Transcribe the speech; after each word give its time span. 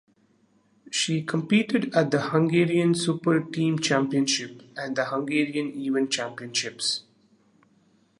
She 0.89 1.21
competed 1.21 1.93
at 1.93 2.09
the 2.09 2.29
Hungarian 2.31 2.95
Super 2.95 3.39
Team 3.39 3.77
Championships 3.77 4.63
and 4.75 4.95
the 4.95 5.05
Hungarian 5.05 5.79
Event 5.79 6.09
Championships. 6.09 7.03